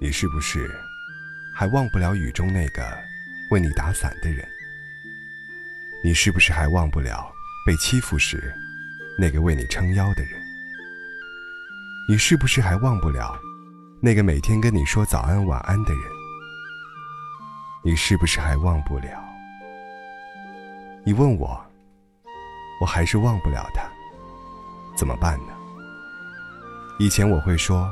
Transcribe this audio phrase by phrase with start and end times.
[0.00, 0.70] 你是不是
[1.54, 2.82] 还忘不了雨中那个
[3.50, 4.46] 为你打伞的人？
[6.04, 7.30] 你是不是还忘不了
[7.64, 8.52] 被欺负时
[9.18, 10.32] 那个为你撑腰的人？
[12.08, 13.38] 你是不是还忘不了
[14.00, 16.02] 那个每天跟你说早安晚安的人？
[17.84, 19.22] 你是不是还忘不了？
[21.04, 21.64] 你问我，
[22.82, 23.84] 我还是忘不了他，
[24.96, 25.52] 怎么办呢？
[26.98, 27.88] 以前我会说。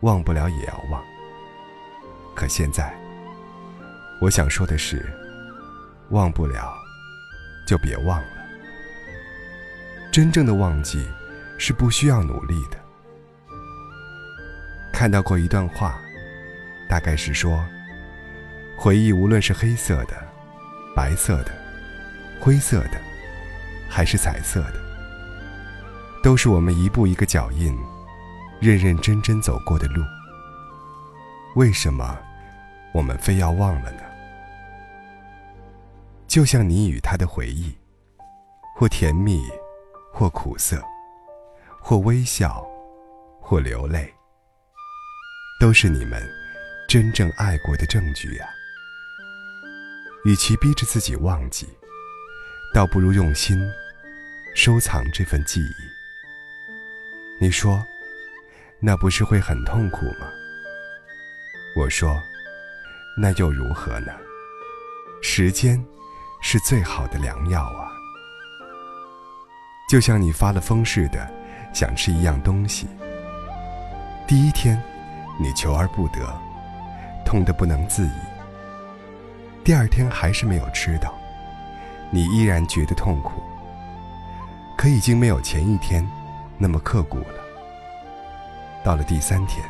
[0.00, 1.02] 忘不了也要忘。
[2.34, 2.94] 可现在，
[4.20, 5.04] 我想说的是，
[6.10, 6.74] 忘不了，
[7.66, 8.28] 就别忘了。
[10.12, 11.06] 真正的忘记，
[11.58, 12.78] 是不需要努力的。
[14.92, 15.98] 看到过一段话，
[16.88, 17.64] 大概是说，
[18.78, 20.14] 回忆无论是黑色的、
[20.94, 21.52] 白色的、
[22.38, 23.00] 灰色的，
[23.88, 24.74] 还是彩色的，
[26.22, 27.76] 都是我们一步一个脚印。
[28.58, 30.02] 认认真真走过的路，
[31.56, 32.18] 为什么
[32.94, 34.00] 我们非要忘了呢？
[36.26, 37.76] 就像你与他的回忆，
[38.74, 39.42] 或甜蜜，
[40.10, 40.82] 或苦涩，
[41.82, 42.66] 或微笑，
[43.42, 44.10] 或流泪，
[45.60, 46.26] 都是你们
[46.88, 48.48] 真正爱过的证据啊！
[50.24, 51.68] 与其逼着自己忘记，
[52.76, 53.58] 倒不如用心
[54.54, 55.74] 收藏这份记忆。
[57.40, 57.82] 你说？
[58.80, 60.28] 那不是会很痛苦吗？
[61.74, 62.22] 我说，
[63.16, 64.12] 那又如何呢？
[65.22, 65.82] 时间
[66.42, 67.88] 是最好的良药啊！
[69.88, 71.26] 就像你发了疯似的，
[71.72, 72.86] 想吃一样东西。
[74.26, 74.78] 第一天，
[75.40, 76.20] 你求而不得，
[77.24, 78.20] 痛得不能自已。
[79.64, 81.18] 第二天还是没有吃到，
[82.16, 83.42] 你依然觉得痛苦。
[84.74, 86.02] 可已经没有前一天
[86.56, 87.44] 那么刻骨了。
[88.82, 89.62] 到了第三天，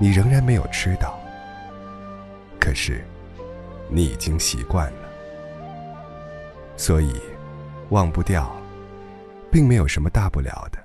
[0.00, 1.16] 你仍然没有吃到。
[2.58, 3.04] 可是，
[3.88, 5.08] 你已经习惯了，
[6.76, 7.14] 所以
[7.90, 8.52] 忘不掉，
[9.48, 10.78] 并没有什么大不了的。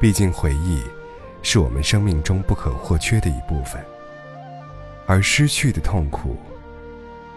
[0.00, 0.82] 毕竟回忆
[1.42, 3.84] 是我们生命中不可或缺的一部分，
[5.06, 6.34] 而失去的痛苦、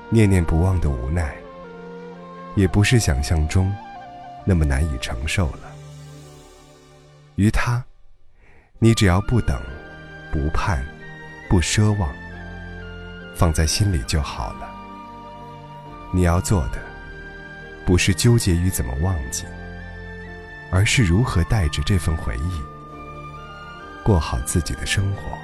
[0.09, 1.35] 念念不忘的无奈，
[2.57, 3.73] 也不是想象中
[4.43, 5.59] 那么难以承受了。
[7.35, 7.81] 于他。
[8.79, 9.59] 你只要不等，
[10.31, 10.85] 不盼，
[11.49, 12.07] 不奢望，
[13.35, 14.69] 放在心里就好了。
[16.13, 16.77] 你要做的，
[17.87, 19.45] 不是纠结于怎么忘记，
[20.71, 22.61] 而是如何带着这份回忆，
[24.03, 25.35] 过好自己的生活。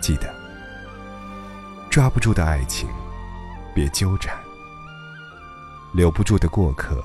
[0.00, 0.34] 记得，
[1.88, 2.88] 抓不住的爱情，
[3.72, 4.36] 别纠缠；
[5.96, 7.02] 留不住的过客，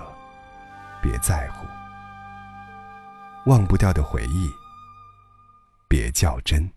[1.01, 1.65] 别在乎。
[3.49, 4.51] 忘不掉的回忆，
[5.87, 6.69] 别较真。